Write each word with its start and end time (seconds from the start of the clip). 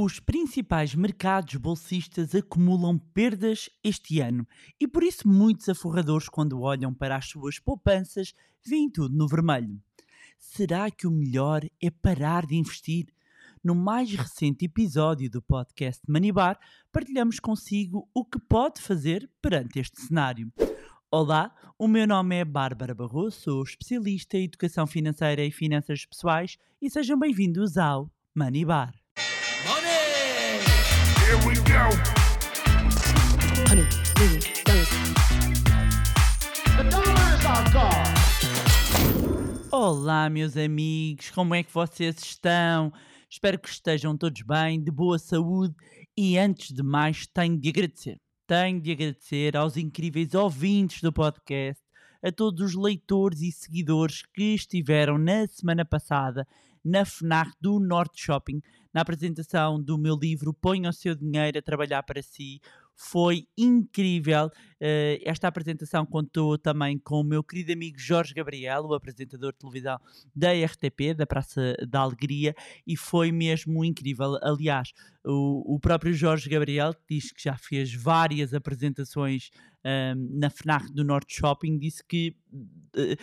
Os 0.00 0.20
principais 0.20 0.94
mercados 0.94 1.56
bolsistas 1.56 2.32
acumulam 2.32 2.96
perdas 2.96 3.68
este 3.82 4.20
ano 4.20 4.46
e 4.80 4.86
por 4.86 5.02
isso 5.02 5.26
muitos 5.26 5.68
aforradores, 5.68 6.28
quando 6.28 6.60
olham 6.60 6.94
para 6.94 7.16
as 7.16 7.28
suas 7.28 7.58
poupanças, 7.58 8.32
veem 8.64 8.88
tudo 8.88 9.16
no 9.16 9.26
vermelho. 9.26 9.82
Será 10.38 10.88
que 10.88 11.04
o 11.04 11.10
melhor 11.10 11.64
é 11.82 11.90
parar 11.90 12.46
de 12.46 12.54
investir? 12.54 13.08
No 13.60 13.74
mais 13.74 14.14
recente 14.14 14.66
episódio 14.66 15.28
do 15.28 15.42
podcast 15.42 16.00
Manibar, 16.06 16.60
partilhamos 16.92 17.40
consigo 17.40 18.08
o 18.14 18.24
que 18.24 18.38
pode 18.38 18.80
fazer 18.80 19.28
perante 19.42 19.80
este 19.80 20.00
cenário. 20.00 20.52
Olá, 21.10 21.52
o 21.76 21.88
meu 21.88 22.06
nome 22.06 22.36
é 22.36 22.44
Bárbara 22.44 22.94
Barroso, 22.94 23.40
sou 23.40 23.62
especialista 23.64 24.38
em 24.38 24.44
educação 24.44 24.86
financeira 24.86 25.44
e 25.44 25.50
finanças 25.50 26.06
pessoais 26.06 26.56
e 26.80 26.88
sejam 26.88 27.18
bem-vindos 27.18 27.76
ao 27.76 28.08
Manibar. 28.32 28.97
Here 31.28 31.36
we 31.46 31.56
go. 31.56 31.84
million 36.84 37.38
dollars. 37.42 38.08
The. 39.60 39.68
Olá, 39.70 40.30
meus 40.30 40.56
amigos, 40.56 41.30
como 41.30 41.54
é 41.54 41.62
que 41.62 41.70
vocês 41.70 42.16
estão? 42.22 42.90
Espero 43.28 43.58
que 43.58 43.68
estejam 43.68 44.16
todos 44.16 44.40
bem, 44.40 44.82
de 44.82 44.90
boa 44.90 45.18
saúde 45.18 45.74
e 46.16 46.38
antes 46.38 46.74
de 46.74 46.82
mais 46.82 47.26
tenho 47.26 47.60
de 47.60 47.68
agradecer. 47.68 48.18
Tenho 48.46 48.80
de 48.80 48.92
agradecer 48.92 49.54
aos 49.54 49.76
incríveis 49.76 50.32
ouvintes 50.32 51.02
do 51.02 51.12
podcast, 51.12 51.84
a 52.24 52.32
todos 52.32 52.62
os 52.62 52.74
leitores 52.74 53.42
e 53.42 53.52
seguidores 53.52 54.22
que 54.32 54.54
estiveram 54.54 55.18
na 55.18 55.46
semana 55.46 55.84
passada 55.84 56.46
na 56.82 57.04
FNAC 57.04 57.50
do 57.60 57.78
Norte 57.78 58.22
Shopping, 58.22 58.62
na 58.92 59.00
apresentação 59.00 59.80
do 59.82 59.98
meu 59.98 60.16
livro 60.16 60.52
Ponha 60.52 60.90
o 60.90 60.92
seu 60.92 61.14
dinheiro 61.14 61.58
a 61.58 61.62
trabalhar 61.62 62.02
para 62.02 62.22
si. 62.22 62.60
Foi 62.96 63.46
incrível. 63.56 64.50
eh, 64.80 65.20
esta 65.24 65.46
apresentação 65.46 66.04
contou 66.04 66.58
também 66.58 66.98
com 66.98 67.20
o 67.20 67.24
meu 67.24 67.44
querido 67.44 67.72
amigo 67.72 67.96
Jorge 67.98 68.34
Gabriel, 68.34 68.84
o 68.86 68.94
apresentador 68.94 69.52
de 69.52 69.58
televisão 69.58 69.98
da 70.34 70.52
RTP, 70.52 71.14
da 71.16 71.24
Praça 71.24 71.74
da 71.88 72.00
Alegria, 72.00 72.54
e 72.84 72.96
foi 72.96 73.30
mesmo 73.30 73.84
incrível. 73.84 74.36
Aliás, 74.42 74.92
o, 75.30 75.74
o 75.74 75.78
próprio 75.78 76.14
Jorge 76.14 76.48
Gabriel 76.48 76.94
diz 77.08 77.30
que 77.30 77.42
já 77.42 77.54
fez 77.54 77.92
várias 77.92 78.54
apresentações 78.54 79.50
ahm, 79.84 80.38
na 80.38 80.48
FNAC 80.48 80.90
do 80.90 81.04
Norte 81.04 81.38
Shopping, 81.38 81.78
disse 81.78 82.02
que 82.02 82.34
eh, 82.96 83.16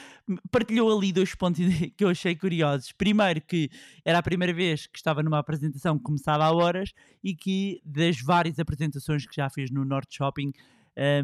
partilhou 0.51 0.95
ali 0.95 1.11
dois 1.11 1.33
pontos 1.33 1.65
que 1.97 2.03
eu 2.03 2.09
achei 2.09 2.35
curiosos. 2.35 2.91
Primeiro, 2.91 3.41
que 3.41 3.71
era 4.05 4.19
a 4.19 4.23
primeira 4.23 4.53
vez 4.53 4.85
que 4.85 4.99
estava 4.99 5.23
numa 5.23 5.39
apresentação 5.39 5.97
que 5.97 6.03
começava 6.03 6.45
a 6.45 6.53
horas 6.53 6.93
e 7.23 7.35
que 7.35 7.81
das 7.83 8.21
várias 8.21 8.59
apresentações 8.59 9.25
que 9.25 9.35
já 9.35 9.49
fez 9.49 9.71
no 9.71 9.83
Norte 9.83 10.17
Shopping, 10.17 10.51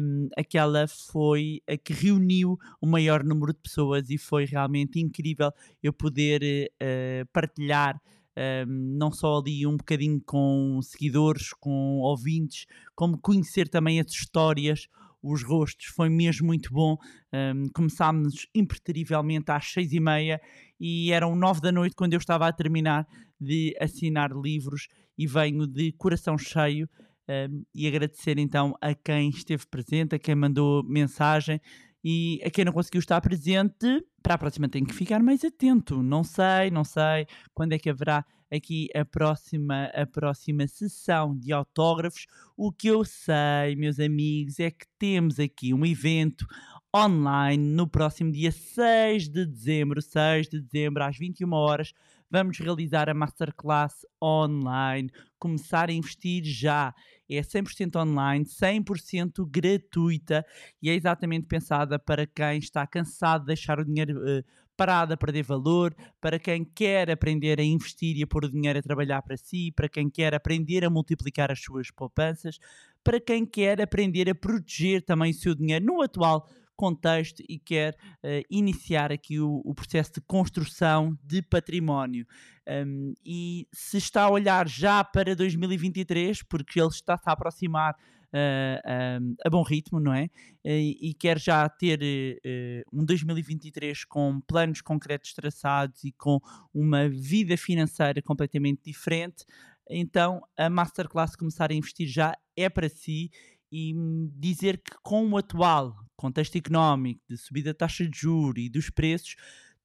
um, 0.02 0.28
aquela 0.36 0.88
foi 0.88 1.62
a 1.66 1.76
que 1.76 1.92
reuniu 1.92 2.58
o 2.80 2.86
maior 2.86 3.22
número 3.22 3.52
de 3.52 3.60
pessoas 3.60 4.10
e 4.10 4.18
foi 4.18 4.46
realmente 4.46 4.98
incrível 4.98 5.52
eu 5.80 5.92
poder 5.92 6.70
eh, 6.80 7.24
partilhar 7.32 8.00
um, 8.36 8.96
não 8.98 9.12
só 9.12 9.38
ali 9.38 9.66
um 9.66 9.76
bocadinho 9.76 10.20
com 10.24 10.80
seguidores, 10.82 11.52
com 11.60 11.98
ouvintes, 12.00 12.66
como 12.94 13.18
conhecer 13.18 13.68
também 13.68 14.00
as 14.00 14.10
histórias, 14.10 14.88
os 15.22 15.44
rostos, 15.44 15.86
foi 15.86 16.08
mesmo 16.08 16.46
muito 16.46 16.72
bom. 16.72 16.96
Um, 17.32 17.68
começámos 17.72 18.46
impertrivelmente 18.54 19.50
às 19.50 19.70
seis 19.70 19.92
e 19.92 20.00
meia 20.00 20.40
e 20.80 21.12
eram 21.12 21.36
nove 21.36 21.60
da 21.60 21.70
noite 21.70 21.94
quando 21.94 22.14
eu 22.14 22.18
estava 22.18 22.48
a 22.48 22.52
terminar 22.52 23.06
de 23.40 23.76
assinar 23.80 24.30
livros 24.32 24.88
e 25.16 25.26
venho 25.26 25.66
de 25.66 25.92
coração 25.92 26.36
cheio 26.36 26.88
um, 27.28 27.62
e 27.74 27.86
agradecer 27.86 28.38
então 28.38 28.74
a 28.80 28.94
quem 28.94 29.28
esteve 29.30 29.64
presente, 29.66 30.16
a 30.16 30.18
quem 30.18 30.34
mandou 30.34 30.82
mensagem 30.82 31.60
e 32.04 32.40
a 32.44 32.50
quem 32.50 32.64
não 32.64 32.72
conseguiu 32.72 32.98
estar 32.98 33.20
presente, 33.20 34.04
para 34.22 34.34
a 34.34 34.38
próxima 34.38 34.68
tem 34.68 34.84
que 34.84 34.94
ficar 34.94 35.22
mais 35.22 35.44
atento. 35.44 36.02
Não 36.02 36.24
sei, 36.24 36.70
não 36.70 36.84
sei 36.84 37.26
quando 37.54 37.72
é 37.72 37.78
que 37.78 37.90
haverá 37.90 38.24
aqui 38.50 38.88
a 38.94 39.04
próxima, 39.04 39.84
a 39.94 40.06
próxima 40.06 40.66
sessão 40.68 41.36
de 41.36 41.52
autógrafos. 41.52 42.26
O 42.56 42.70
que 42.70 42.88
eu 42.88 43.04
sei, 43.04 43.74
meus 43.76 43.98
amigos, 43.98 44.60
é 44.60 44.70
que 44.70 44.86
temos 44.98 45.40
aqui 45.40 45.72
um 45.72 45.86
evento 45.86 46.46
online 46.94 47.64
no 47.64 47.88
próximo 47.88 48.30
dia 48.30 48.52
6 48.52 49.28
de 49.28 49.46
dezembro, 49.46 50.02
6 50.02 50.48
de 50.48 50.60
dezembro, 50.60 51.02
às 51.02 51.16
21 51.16 51.52
horas. 51.52 51.92
Vamos 52.32 52.58
realizar 52.58 53.10
a 53.10 53.14
masterclass 53.14 54.06
online, 54.18 55.10
começar 55.38 55.90
a 55.90 55.92
investir 55.92 56.42
já. 56.42 56.94
É 57.28 57.42
100% 57.42 57.94
online, 57.96 58.46
100% 58.46 59.46
gratuita 59.50 60.42
e 60.80 60.88
é 60.88 60.94
exatamente 60.94 61.46
pensada 61.46 61.98
para 61.98 62.26
quem 62.26 62.56
está 62.56 62.86
cansado 62.86 63.42
de 63.42 63.48
deixar 63.48 63.78
o 63.78 63.84
dinheiro 63.84 64.26
eh, 64.26 64.42
parado 64.74 65.12
a 65.12 65.16
perder 65.18 65.42
valor, 65.42 65.94
para 66.22 66.38
quem 66.38 66.64
quer 66.64 67.10
aprender 67.10 67.60
a 67.60 67.62
investir 67.62 68.16
e 68.16 68.22
a 68.22 68.26
pôr 68.26 68.46
o 68.46 68.50
dinheiro 68.50 68.78
a 68.78 68.82
trabalhar 68.82 69.20
para 69.20 69.36
si, 69.36 69.70
para 69.70 69.86
quem 69.86 70.08
quer 70.08 70.34
aprender 70.34 70.86
a 70.86 70.90
multiplicar 70.90 71.52
as 71.52 71.60
suas 71.62 71.90
poupanças, 71.90 72.58
para 73.04 73.20
quem 73.20 73.44
quer 73.44 73.78
aprender 73.82 74.30
a 74.30 74.34
proteger 74.34 75.02
também 75.02 75.32
o 75.32 75.34
seu 75.34 75.54
dinheiro 75.54 75.84
no 75.84 76.00
atual 76.00 76.48
contexto 76.82 77.40
e 77.48 77.60
quer 77.60 77.96
eh, 78.24 78.42
iniciar 78.50 79.12
aqui 79.12 79.38
o, 79.38 79.62
o 79.64 79.72
processo 79.72 80.14
de 80.14 80.20
construção 80.22 81.16
de 81.22 81.40
património. 81.40 82.26
Um, 82.68 83.14
e 83.24 83.68
se 83.72 83.98
está 83.98 84.22
a 84.22 84.30
olhar 84.30 84.68
já 84.68 85.04
para 85.04 85.36
2023, 85.36 86.42
porque 86.42 86.80
ele 86.80 86.88
está-se 86.88 87.22
a 87.28 87.32
aproximar 87.32 87.94
uh, 87.94 89.20
um, 89.22 89.36
a 89.46 89.48
bom 89.50 89.62
ritmo, 89.62 90.00
não 90.00 90.12
é? 90.12 90.28
E, 90.64 91.10
e 91.10 91.14
quer 91.14 91.38
já 91.38 91.68
ter 91.68 92.00
uh, 92.02 93.00
um 93.00 93.04
2023 93.04 94.04
com 94.04 94.40
planos 94.40 94.80
concretos 94.80 95.32
traçados 95.34 96.02
e 96.02 96.10
com 96.10 96.40
uma 96.74 97.08
vida 97.08 97.56
financeira 97.56 98.20
completamente 98.20 98.82
diferente, 98.84 99.44
então 99.88 100.42
a 100.56 100.68
Masterclass 100.68 101.36
começar 101.36 101.70
a 101.70 101.74
investir 101.74 102.08
já 102.08 102.36
é 102.56 102.68
para 102.68 102.88
si 102.88 103.30
e 103.72 103.94
dizer 104.36 104.76
que 104.76 104.92
com 105.02 105.30
o 105.30 105.36
atual 105.38 105.96
contexto 106.14 106.56
económico 106.56 107.22
de 107.28 107.36
subida 107.38 107.72
da 107.72 107.78
taxa 107.78 108.06
de 108.06 108.16
juros 108.16 108.62
e 108.62 108.68
dos 108.68 108.90
preços, 108.90 109.34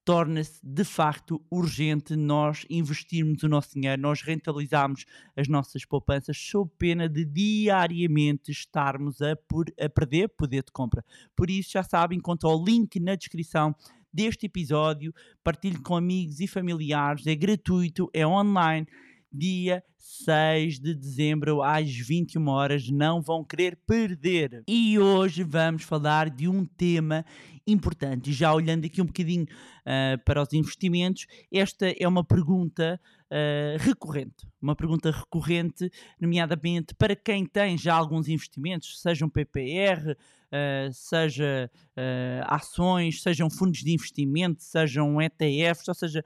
torna-se 0.04 0.60
de 0.62 0.84
facto 0.84 1.42
urgente 1.50 2.16
nós 2.16 2.64
investirmos 2.70 3.42
o 3.42 3.48
nosso 3.48 3.74
dinheiro, 3.74 4.00
nós 4.00 4.22
rentabilizarmos 4.22 5.04
as 5.36 5.48
nossas 5.48 5.84
poupanças, 5.84 6.36
sob 6.38 6.70
pena 6.78 7.08
de 7.08 7.24
diariamente 7.24 8.50
estarmos 8.50 9.20
a, 9.20 9.36
por, 9.36 9.66
a 9.78 9.88
perder 9.88 10.28
poder 10.28 10.62
de 10.62 10.72
compra. 10.72 11.04
Por 11.36 11.50
isso, 11.50 11.72
já 11.72 11.82
sabem, 11.82 12.18
encontra 12.18 12.48
o 12.48 12.64
link 12.64 13.00
na 13.00 13.16
descrição 13.16 13.74
deste 14.12 14.46
episódio, 14.46 15.12
partilhe 15.44 15.78
com 15.78 15.96
amigos 15.96 16.40
e 16.40 16.46
familiares, 16.46 17.26
é 17.26 17.34
gratuito, 17.34 18.08
é 18.14 18.26
online 18.26 18.86
dia 19.32 19.82
6 19.98 20.78
de 20.80 20.94
dezembro 20.94 21.62
às 21.62 21.90
21 21.90 22.48
horas. 22.48 22.88
Não 22.90 23.20
vão 23.20 23.44
querer 23.44 23.76
perder. 23.86 24.62
E 24.66 24.98
hoje 24.98 25.42
vamos 25.42 25.82
falar 25.82 26.30
de 26.30 26.48
um 26.48 26.64
tema 26.64 27.24
importante. 27.66 28.32
Já 28.32 28.52
olhando 28.54 28.86
aqui 28.86 29.02
um 29.02 29.06
bocadinho 29.06 29.46
ah, 29.84 30.18
para 30.24 30.42
os 30.42 30.52
investimentos, 30.52 31.26
esta 31.52 31.86
é 31.98 32.08
uma 32.08 32.24
pergunta 32.24 33.00
ah, 33.30 33.76
recorrente. 33.78 34.48
Uma 34.60 34.74
pergunta 34.74 35.10
recorrente, 35.10 35.90
nomeadamente 36.20 36.94
para 36.94 37.14
quem 37.14 37.44
tem 37.44 37.76
já 37.76 37.94
alguns 37.94 38.28
investimentos, 38.28 39.00
sejam 39.00 39.28
PPR, 39.28 40.16
ah, 40.50 40.88
seja 40.92 41.70
ah, 41.96 42.56
ações, 42.56 43.22
sejam 43.22 43.50
fundos 43.50 43.80
de 43.80 43.92
investimento, 43.92 44.62
sejam 44.62 45.20
ETFs, 45.20 45.88
ou 45.88 45.94
seja, 45.94 46.24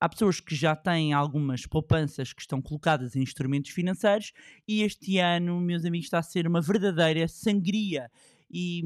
há 0.00 0.08
pessoas 0.08 0.40
que 0.40 0.54
já 0.54 0.76
têm 0.76 1.12
algumas 1.12 1.66
poupanças 1.66 2.32
que 2.32 2.40
estão 2.40 2.60
colocadas 2.62 3.16
em 3.16 3.22
instrumentos 3.22 3.70
financeiros 3.70 4.32
e 4.66 4.82
este 4.82 5.18
ano, 5.18 5.60
meus 5.60 5.84
amigos, 5.84 6.06
está 6.06 6.18
a 6.18 6.22
ser 6.22 6.46
uma 6.46 6.60
verdadeira 6.60 7.26
sangria. 7.28 8.10
E 8.50 8.82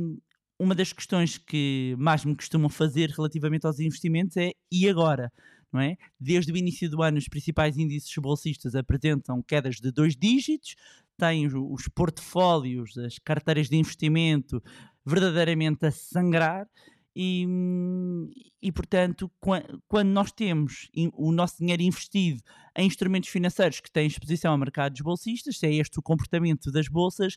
uma 0.59 0.75
das 0.75 0.93
questões 0.93 1.39
que 1.39 1.95
mais 1.99 2.25
me 2.25 2.35
costumam 2.35 2.69
fazer 2.69 3.11
relativamente 3.11 3.67
aos 3.67 3.79
investimentos 3.81 4.37
é 4.37 4.53
e 4.71 4.89
agora? 4.89 5.31
Não 5.73 5.81
é? 5.81 5.97
Desde 6.21 6.53
o 6.53 6.57
início 6.57 6.89
do 6.91 7.03
ano, 7.03 7.19
os 7.19 7.29
principais 7.29 7.79
índices 7.79 8.15
bolsistas 8.19 8.75
apresentam 8.75 9.43
quedas 9.43 9.77
de 9.77 9.91
dois 9.91 10.15
dígitos, 10.15 10.75
têm 11.17 11.47
os, 11.47 11.55
os 11.55 11.89
portfólios, 11.89 12.97
as 12.99 13.19
carteiras 13.19 13.69
de 13.69 13.77
investimento 13.77 14.63
verdadeiramente 15.05 15.87
a 15.87 15.91
sangrar 15.91 16.69
e, 17.15 17.47
hum, 17.47 18.31
e 18.61 18.73
portanto, 18.73 19.31
qua- 19.41 19.65
quando 19.87 20.09
nós 20.09 20.33
temos 20.33 20.89
o 21.15 21.31
nosso 21.33 21.59
dinheiro 21.59 21.83
investido 21.83 22.41
em 22.77 22.87
instrumentos 22.87 23.29
financeiros 23.29 23.81
que 23.81 23.91
têm 23.91 24.07
exposição 24.07 24.53
a 24.53 24.59
mercados 24.59 25.01
bolsistas, 25.01 25.59
se 25.59 25.67
é 25.67 25.75
este 25.75 25.99
o 25.99 26.03
comportamento 26.03 26.71
das 26.73 26.89
bolsas, 26.89 27.37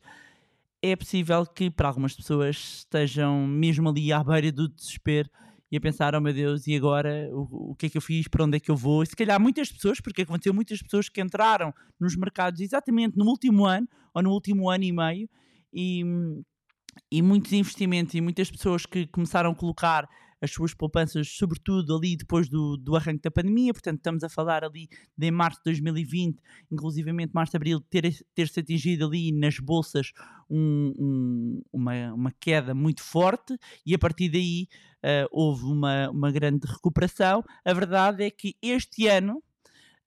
é 0.81 0.95
possível 0.95 1.45
que 1.45 1.69
para 1.69 1.88
algumas 1.88 2.16
pessoas 2.16 2.56
estejam 2.80 3.45
mesmo 3.48 3.89
ali 3.89 4.13
à 4.13 4.24
beira 4.24 4.51
do 4.51 4.69
desespero 4.69 5.30
e 5.72 5.78
a 5.78 5.81
pensar, 5.81 6.16
oh 6.16 6.21
meu 6.21 6.33
Deus, 6.33 6.68
e 6.68 6.75
agora 6.75 7.28
o, 7.33 7.71
o 7.71 7.75
que 7.75 7.88
é 7.88 7.89
que 7.89 7.98
eu 7.98 8.01
fiz, 8.01 8.28
para 8.28 8.45
onde 8.45 8.57
é 8.57 8.60
que 8.60 8.69
eu 8.69 8.75
vou? 8.78 9.01
E 9.04 9.07
se 9.07 9.16
calhar 9.16 9.42
muitas 9.42 9.71
pessoas, 9.71 10.00
porque 10.00 10.21
aconteceu 10.21 10.54
muitas 10.54 10.81
pessoas 10.81 11.10
que 11.10 11.19
entraram 11.21 11.74
nos 12.00 12.16
mercados 12.16 12.62
exatamente 12.62 13.18
no 13.18 13.25
último 13.25 13.66
ano 13.66 13.88
ou 14.13 14.21
no 14.21 14.31
último 14.31 14.69
ano 14.69 14.83
e 14.83 14.92
meio 14.92 15.30
e, 15.74 16.04
e 17.12 17.22
muitos 17.22 17.52
investimentos 17.54 18.13
e 18.16 18.22
muitas 18.22 18.50
pessoas 18.52 18.86
que 18.86 19.07
começaram 19.07 19.52
a 19.52 19.56
colocar 19.56 20.07
as 20.42 20.52
suas 20.52 20.74
poupanças, 20.74 21.30
sobretudo 21.30 21.96
ali 21.96 22.16
depois 22.18 22.50
do, 22.50 22.78
do 22.78 22.96
arranque 22.96 23.22
da 23.24 23.31
pandemia, 23.31 23.74
portanto 23.74 23.98
estamos 23.98 24.24
a 24.24 24.30
falar 24.30 24.63
ali 24.63 24.88
de 25.18 25.31
março 25.31 25.60
de 25.60 25.63
2020, 25.72 26.40
inclusivamente 26.72 27.31
março 27.34 27.56
abril, 27.56 27.80
ter, 27.90 28.13
ter-se 28.36 28.60
atingido 28.60 29.06
ali 29.07 29.31
nas 29.31 29.57
bolsas 29.60 30.12
um- 30.50 30.94
um- 31.00 31.62
uma, 31.72 32.13
uma 32.13 32.31
queda 32.40 32.75
muito 32.75 33.02
forte 33.02 33.57
e 33.86 33.96
a 33.96 33.98
partir 34.00 34.30
daí 34.30 34.68
eh, 35.02 35.25
houve 35.31 35.63
uma, 35.66 36.10
uma 36.10 36.31
grande 36.31 36.68
recuperação. 36.68 37.44
A 37.63 37.74
verdade 37.74 38.24
é 38.24 38.30
que 38.30 38.56
este 38.62 39.07
ano 39.07 39.42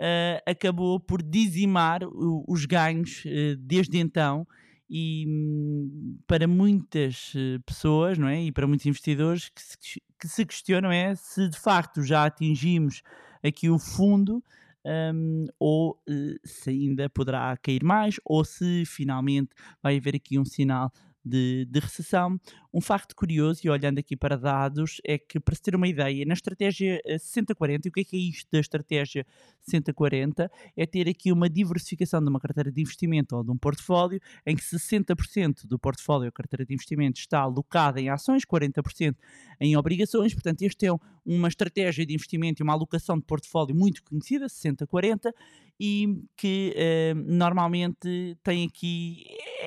eh, 0.00 0.42
acabou 0.46 1.00
por 1.00 1.22
dizimar 1.22 2.04
o- 2.04 2.44
os 2.46 2.64
ganhos 2.66 3.22
eh, 3.26 3.56
desde 3.58 3.98
então 3.98 4.46
e 4.88 5.24
hum, 5.28 6.18
para 6.26 6.46
muitas 6.46 7.32
eh, 7.36 7.58
pessoas 7.64 8.18
não 8.18 8.28
é? 8.28 8.42
e 8.42 8.52
para 8.52 8.66
muitos 8.66 8.86
investidores 8.86 9.48
que 9.50 9.60
se, 9.62 10.02
que 10.18 10.28
se 10.28 10.46
questionam 10.46 10.90
é 10.90 11.14
se 11.14 11.48
de 11.48 11.58
facto 11.58 12.02
já 12.02 12.24
atingimos 12.24 13.02
aqui 13.44 13.68
o 13.68 13.78
fundo 13.78 14.42
hum, 14.84 15.46
ou 15.58 16.00
eh, 16.08 16.36
se 16.44 16.70
ainda 16.70 17.10
poderá 17.10 17.56
cair 17.58 17.84
mais 17.84 18.16
ou 18.24 18.44
se 18.44 18.84
finalmente 18.86 19.50
vai 19.82 19.98
haver 19.98 20.16
aqui 20.16 20.38
um 20.38 20.44
sinal 20.44 20.90
de, 21.24 21.66
de 21.66 21.78
recessão. 21.78 22.40
Um 22.72 22.80
facto 22.82 23.16
curioso, 23.16 23.62
e 23.64 23.70
olhando 23.70 23.98
aqui 23.98 24.14
para 24.14 24.36
dados, 24.36 25.00
é 25.02 25.16
que, 25.16 25.40
para 25.40 25.54
se 25.54 25.62
ter 25.62 25.74
uma 25.74 25.88
ideia, 25.88 26.24
na 26.26 26.34
estratégia 26.34 27.00
eh, 27.06 27.16
60-40, 27.16 27.86
e 27.86 27.88
o 27.88 27.92
que 27.92 28.00
é 28.00 28.04
que 28.04 28.16
é 28.16 28.20
isto 28.20 28.46
da 28.52 28.60
estratégia 28.60 29.26
60-40? 29.66 30.50
É 30.76 30.84
ter 30.86 31.08
aqui 31.08 31.32
uma 31.32 31.48
diversificação 31.48 32.20
de 32.22 32.28
uma 32.28 32.38
carteira 32.38 32.70
de 32.70 32.80
investimento 32.80 33.36
ou 33.36 33.42
de 33.42 33.50
um 33.50 33.56
portfólio, 33.56 34.20
em 34.46 34.54
que 34.54 34.62
60% 34.62 35.66
do 35.66 35.78
portfólio 35.78 36.26
ou 36.26 36.32
carteira 36.32 36.64
de 36.66 36.74
investimento 36.74 37.18
está 37.18 37.40
alocada 37.40 38.00
em 38.00 38.10
ações, 38.10 38.44
40% 38.44 39.16
em 39.60 39.74
obrigações. 39.76 40.34
Portanto, 40.34 40.60
este 40.62 40.86
é 40.86 40.92
um- 40.92 40.98
uma 41.24 41.48
estratégia 41.48 42.04
de 42.04 42.14
investimento 42.14 42.62
e 42.62 42.64
uma 42.64 42.72
alocação 42.74 43.18
de 43.18 43.24
portfólio 43.24 43.74
muito 43.74 44.02
conhecida, 44.02 44.46
60-40, 44.48 45.32
e 45.80 46.22
que 46.36 46.72
eh, 46.76 47.14
normalmente 47.14 48.36
tem 48.42 48.66
aqui 48.66 49.24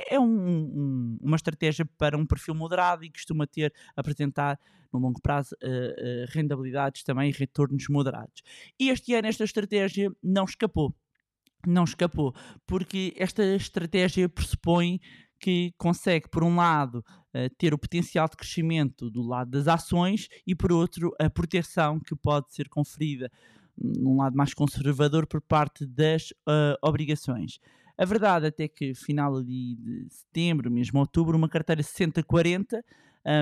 é 0.09 0.19
um- 0.19 0.25
um- 0.25 1.17
uma 1.21 1.37
estratégia 1.37 1.85
para 1.97 2.17
um 2.17 2.25
perfil 2.25 2.53
moderado 2.53 2.90
e 3.03 3.11
costuma 3.11 3.47
ter 3.47 3.73
apresentar 3.95 4.59
no 4.91 4.99
longo 4.99 5.21
prazo 5.21 5.55
eh, 5.61 5.95
eh, 5.97 6.25
rentabilidades 6.29 7.03
também 7.03 7.29
e 7.29 7.33
retornos 7.33 7.87
moderados. 7.89 8.41
E 8.79 8.89
este 8.89 9.13
ano 9.13 9.27
esta 9.27 9.43
estratégia 9.43 10.11
não 10.21 10.45
escapou. 10.45 10.93
Não 11.65 11.83
escapou, 11.83 12.33
porque 12.65 13.13
esta 13.15 13.43
estratégia 13.55 14.27
pressupõe 14.27 14.99
que 15.39 15.73
consegue, 15.77 16.27
por 16.27 16.43
um 16.43 16.55
lado, 16.55 17.03
eh, 17.33 17.49
ter 17.57 17.73
o 17.73 17.77
potencial 17.77 18.27
de 18.27 18.35
crescimento 18.35 19.09
do 19.09 19.21
lado 19.21 19.51
das 19.51 19.67
ações 19.67 20.27
e, 20.45 20.55
por 20.55 20.71
outro, 20.71 21.11
a 21.19 21.29
proteção 21.29 21.99
que 21.99 22.15
pode 22.15 22.53
ser 22.53 22.67
conferida 22.67 23.31
num 23.77 24.17
lado 24.17 24.35
mais 24.35 24.53
conservador 24.53 25.25
por 25.25 25.41
parte 25.41 25.85
das 25.85 26.33
ah, 26.45 26.77
obrigações. 26.81 27.59
A 28.01 28.05
verdade 28.05 28.47
até 28.47 28.67
que 28.67 28.95
final 28.95 29.43
de 29.43 29.77
setembro, 30.09 30.71
mesmo 30.71 30.99
outubro, 30.99 31.37
uma 31.37 31.47
carteira 31.47 31.83
60-40 31.83 32.83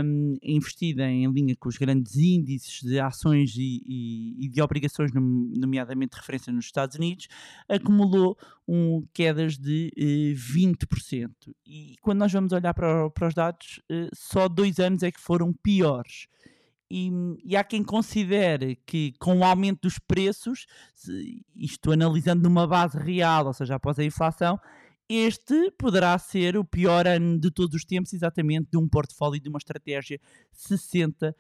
hum, 0.04 0.36
investida 0.44 1.10
em 1.10 1.26
linha 1.32 1.56
com 1.56 1.70
os 1.70 1.78
grandes 1.78 2.18
índices 2.18 2.82
de 2.82 3.00
ações 3.00 3.56
e, 3.56 3.82
e- 3.86 4.46
e 4.46 4.50
de 4.50 4.62
obrigações, 4.62 5.14
nom- 5.14 5.50
nomeadamente 5.56 6.18
referência 6.18 6.52
nos 6.52 6.66
Estados 6.66 6.98
Unidos, 6.98 7.28
acumulou 7.70 8.38
um, 8.68 9.06
quedas 9.14 9.58
de 9.58 9.92
eh, 9.98 10.34
20%. 10.36 11.32
E 11.66 11.96
quando 12.02 12.20
nós 12.20 12.32
vamos 12.34 12.52
olhar 12.52 12.74
para, 12.74 13.10
para 13.12 13.28
os 13.30 13.34
dados, 13.34 13.82
eh, 13.90 14.10
só 14.14 14.50
dois 14.50 14.78
anos 14.80 15.04
é 15.04 15.10
que 15.12 15.22
foram 15.22 15.54
piores. 15.54 16.28
E, 16.90 17.12
e 17.44 17.56
há 17.56 17.64
quem 17.64 17.84
considere 17.84 18.76
que 18.86 19.14
com 19.20 19.38
o 19.38 19.44
aumento 19.44 19.82
dos 19.84 20.00
preços, 20.00 20.66
isto 21.56 21.92
analisando 21.92 22.44
numa 22.44 22.66
base 22.66 22.98
real, 22.98 23.46
ou 23.46 23.54
seja, 23.54 23.76
após 23.76 24.00
a 24.00 24.04
inflação, 24.04 24.60
este 25.08 25.72
poderá 25.72 26.18
ser 26.18 26.56
o 26.58 26.64
pior 26.64 27.08
ano 27.08 27.40
de 27.40 27.50
todos 27.50 27.76
os 27.76 27.86
tempos, 27.86 28.14
exatamente 28.14 28.70
de 28.72 28.78
um 28.78 28.88
portfólio 28.88 29.40
de 29.42 29.50
uma 29.50 29.58
estratégia 29.58 30.20
60-40. 30.54 31.34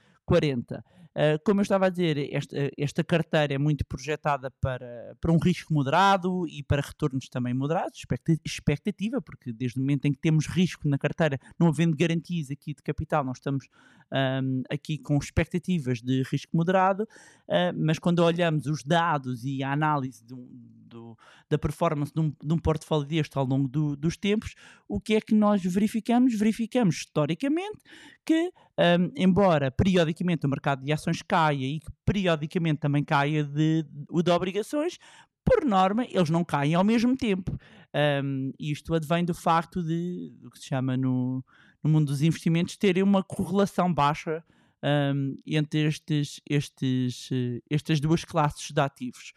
Uh, 1.15 1.39
como 1.43 1.59
eu 1.59 1.63
estava 1.63 1.87
a 1.87 1.89
dizer, 1.89 2.33
esta, 2.33 2.55
esta 2.77 3.03
carteira 3.03 3.53
é 3.53 3.57
muito 3.57 3.83
projetada 3.85 4.51
para, 4.61 5.15
para 5.19 5.31
um 5.31 5.37
risco 5.39 5.73
moderado 5.73 6.47
e 6.47 6.61
para 6.63 6.81
retornos 6.81 7.27
também 7.27 7.53
moderados, 7.53 7.97
expecta- 7.97 8.39
expectativa, 8.45 9.19
porque 9.21 9.51
desde 9.51 9.77
o 9.79 9.81
momento 9.81 10.05
em 10.05 10.11
que 10.13 10.19
temos 10.19 10.45
risco 10.45 10.87
na 10.87 10.97
carteira, 10.97 11.39
não 11.59 11.67
havendo 11.67 11.97
garantias 11.97 12.51
aqui 12.51 12.73
de 12.73 12.83
capital, 12.83 13.23
nós 13.25 13.37
estamos 13.37 13.67
ahm, 14.11 14.61
aqui 14.69 14.97
com 14.99 15.17
expectativas 15.17 15.99
de 16.01 16.21
risco 16.23 16.55
moderado, 16.55 17.07
ah, 17.49 17.73
mas 17.75 17.97
quando 17.99 18.19
olhamos 18.19 18.67
os 18.67 18.83
dados 18.83 19.43
e 19.43 19.63
a 19.63 19.71
análise 19.73 20.23
um- 20.31 20.47
do- 20.89 21.15
da 21.47 21.55
performance 21.57 22.11
de 22.11 22.19
um, 22.19 22.29
de 22.43 22.51
um 22.53 22.57
portfólio 22.57 23.07
deste 23.07 23.37
ao 23.37 23.45
longo 23.45 23.67
do- 23.67 23.95
dos 23.95 24.17
tempos, 24.17 24.55
o 24.87 24.99
que 24.99 25.13
é 25.15 25.21
que 25.21 25.35
nós 25.35 25.61
verificamos? 25.63 26.33
Verificamos 26.37 26.95
historicamente 26.95 27.77
que, 28.25 28.51
ahm, 28.75 29.11
embora 29.15 29.69
periodicamente 29.69 30.47
o 30.47 30.49
mercado 30.49 30.83
de 30.83 30.91
ações 30.99 31.21
caia 31.21 31.65
e 31.65 31.79
que 31.79 31.91
periodicamente 32.05 32.79
também 32.79 33.03
caia 33.03 33.43
de, 33.43 33.85
o 34.09 34.21
de 34.21 34.31
obrigações, 34.31 34.97
por 35.43 35.65
norma, 35.65 36.05
eles 36.05 36.29
não 36.29 36.43
caem 36.43 36.75
ao 36.75 36.83
mesmo 36.83 37.15
tempo. 37.15 37.57
Ahm, 37.93 38.51
isto 38.59 38.93
advém 38.93 39.25
do 39.25 39.33
facto 39.33 39.81
de, 39.81 40.31
o 40.43 40.49
que 40.51 40.59
se 40.59 40.67
chama 40.67 40.95
no, 40.95 41.43
no 41.83 41.89
mundo 41.89 42.07
dos 42.07 42.21
investimentos, 42.21 42.77
terem 42.77 43.01
uma 43.01 43.23
correlação 43.23 43.91
baixa 43.91 44.43
ahm, 44.83 45.35
entre 45.45 45.87
estes, 45.87 46.39
estes, 46.47 47.29
eh, 47.31 47.61
estas 47.69 47.99
duas 47.99 48.23
classes 48.23 48.71
de 48.71 48.79
ativos. 48.79 49.33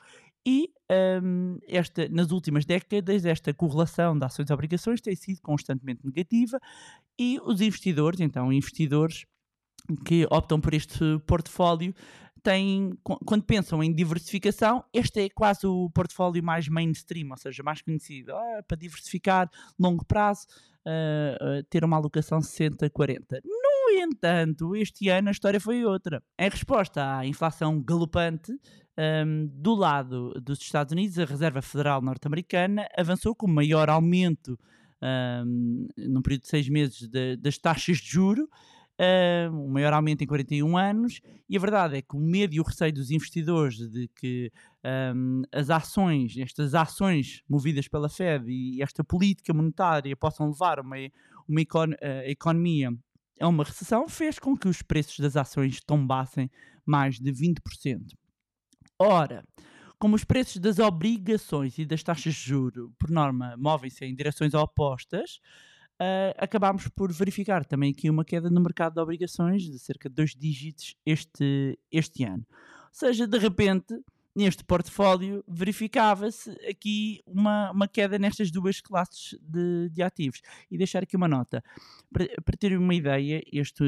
E 0.46 0.70
ahm, 0.90 1.58
esta, 1.68 2.08
nas 2.08 2.30
últimas 2.30 2.64
décadas, 2.64 3.24
esta 3.24 3.54
correlação 3.54 4.18
de 4.18 4.24
ações 4.24 4.50
e 4.50 4.52
obrigações 4.52 5.00
tem 5.00 5.14
sido 5.14 5.40
constantemente 5.40 6.04
negativa 6.04 6.58
e 7.18 7.38
os 7.44 7.60
investidores, 7.60 8.20
então 8.20 8.52
investidores 8.52 9.24
que 10.06 10.26
optam 10.30 10.60
por 10.60 10.74
este 10.74 11.18
portfólio, 11.26 11.94
têm, 12.42 12.90
qu- 13.04 13.18
quando 13.24 13.44
pensam 13.44 13.82
em 13.82 13.92
diversificação, 13.94 14.84
este 14.92 15.20
é 15.20 15.28
quase 15.30 15.66
o 15.66 15.88
portfólio 15.90 16.42
mais 16.42 16.68
mainstream, 16.68 17.30
ou 17.30 17.36
seja, 17.36 17.62
mais 17.62 17.80
conhecido. 17.82 18.32
Ah, 18.34 18.62
para 18.66 18.76
diversificar, 18.76 19.48
longo 19.78 20.04
prazo, 20.04 20.46
ah, 20.84 21.36
ah, 21.40 21.62
ter 21.70 21.84
uma 21.84 21.96
alocação 21.96 22.40
60-40. 22.40 23.40
No 23.44 24.00
entanto, 24.00 24.74
este 24.74 25.08
ano 25.08 25.28
a 25.28 25.32
história 25.32 25.60
foi 25.60 25.84
outra. 25.84 26.22
Em 26.38 26.48
resposta 26.48 27.18
à 27.18 27.26
inflação 27.26 27.80
galopante, 27.80 28.52
ahm, 28.96 29.46
do 29.52 29.74
lado 29.74 30.32
dos 30.40 30.60
Estados 30.60 30.92
Unidos, 30.92 31.18
a 31.18 31.24
Reserva 31.24 31.62
Federal 31.62 32.02
Norte-Americana 32.02 32.86
avançou 32.98 33.34
com 33.36 33.46
o 33.46 33.50
maior 33.54 33.88
aumento 33.88 34.58
ahm, 35.00 35.86
num 35.96 36.22
período 36.22 36.42
de 36.42 36.48
seis 36.48 36.68
meses 36.68 37.06
de- 37.08 37.36
das 37.36 37.58
taxas 37.58 37.98
de 37.98 38.08
juro, 38.10 38.48
ahm, 38.98 39.54
o 39.54 39.68
maior 39.68 39.92
aumento 39.92 40.22
em 40.22 40.26
41 40.26 40.76
anos, 40.76 41.20
e 41.48 41.56
a 41.56 41.60
verdade 41.60 41.96
é 41.96 42.02
que 42.02 42.16
o 42.16 42.20
medo 42.20 42.54
e 42.54 42.60
o 42.60 42.64
receio 42.64 42.92
dos 42.92 43.10
investidores 43.10 43.76
de 43.76 44.08
que 44.08 44.50
ahm, 44.84 45.42
as 45.52 45.70
ações, 45.70 46.36
estas 46.36 46.74
ações 46.74 47.42
movidas 47.48 47.88
pela 47.88 48.08
Fed 48.08 48.50
e 48.50 48.82
esta 48.82 49.02
política 49.04 49.52
monetária 49.52 50.16
possam 50.16 50.48
levar 50.48 50.80
uma, 50.80 50.96
uma 51.48 51.60
econ- 51.60 51.96
a 52.00 52.28
economia 52.28 52.90
a 53.40 53.48
uma 53.48 53.64
recessão, 53.64 54.08
fez 54.08 54.38
com 54.38 54.56
que 54.56 54.68
os 54.68 54.82
preços 54.82 55.18
das 55.18 55.36
ações 55.36 55.80
tombassem 55.84 56.50
mais 56.86 57.18
de 57.18 57.32
20%. 57.32 58.14
Ora, 58.98 59.44
como 59.98 60.14
os 60.16 60.24
preços 60.24 60.58
das 60.58 60.78
obrigações 60.78 61.78
e 61.78 61.84
das 61.84 62.02
taxas 62.02 62.34
de 62.34 62.40
juro, 62.40 62.92
por 62.98 63.10
norma, 63.10 63.56
movem-se 63.56 64.04
em 64.04 64.14
direções 64.14 64.54
opostas, 64.54 65.40
ah, 65.98 66.34
acabámos 66.38 66.88
por 66.88 67.12
verificar 67.12 67.64
também 67.64 67.92
aqui 67.92 68.10
uma 68.10 68.24
queda 68.24 68.50
no 68.50 68.60
mercado 68.60 68.94
de 68.94 69.00
obrigações 69.00 69.62
de 69.62 69.78
cerca 69.78 70.08
de 70.08 70.14
dois 70.14 70.30
dígitos 70.30 70.96
este, 71.04 71.78
este 71.90 72.24
ano. 72.24 72.44
Ou 72.50 72.88
seja, 72.92 73.26
de 73.26 73.38
repente, 73.38 73.94
neste 74.34 74.64
portfólio 74.64 75.44
verificava-se 75.46 76.50
aqui 76.68 77.20
uma, 77.26 77.70
uma 77.70 77.86
queda 77.86 78.18
nestas 78.18 78.50
duas 78.50 78.80
classes 78.80 79.38
de, 79.42 79.90
de 79.90 80.02
ativos. 80.02 80.40
E 80.70 80.78
deixar 80.78 81.02
aqui 81.02 81.16
uma 81.16 81.28
nota. 81.28 81.62
Para, 82.12 82.26
para 82.42 82.56
ter 82.56 82.76
uma 82.76 82.94
ideia, 82.94 83.42
este 83.52 83.84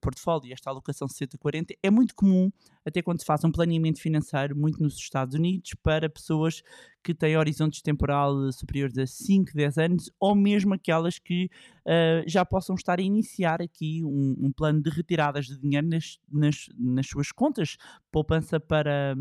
portfólio, 0.00 0.52
esta 0.52 0.70
alocação 0.70 1.08
60-40, 1.08 1.76
é 1.82 1.90
muito 1.90 2.14
comum, 2.14 2.50
até 2.84 3.02
quando 3.02 3.20
se 3.20 3.26
faz 3.26 3.44
um 3.44 3.52
planeamento 3.52 4.00
financeiro, 4.00 4.56
muito 4.56 4.82
nos 4.82 4.96
Estados 4.96 5.34
Unidos, 5.34 5.74
para 5.82 6.08
pessoas 6.08 6.62
que 7.02 7.14
têm 7.14 7.36
horizontes 7.36 7.80
temporal 7.80 8.52
superiores 8.52 8.98
a 8.98 9.06
5, 9.06 9.52
10 9.54 9.78
anos, 9.78 10.10
ou 10.20 10.34
mesmo 10.34 10.74
aquelas 10.74 11.18
que 11.18 11.50
uh, 11.86 12.22
já 12.26 12.44
possam 12.44 12.74
estar 12.74 12.98
a 12.98 13.02
iniciar 13.02 13.62
aqui 13.62 14.04
um, 14.04 14.36
um 14.38 14.52
plano 14.52 14.82
de 14.82 14.90
retiradas 14.90 15.46
de 15.46 15.58
dinheiro 15.58 15.86
nas, 15.86 16.18
nas, 16.30 16.66
nas 16.78 17.06
suas 17.06 17.32
contas, 17.32 17.76
poupança 18.10 18.60
para, 18.60 19.14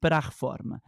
para 0.00 0.16
a 0.16 0.20
reforma. 0.20 0.82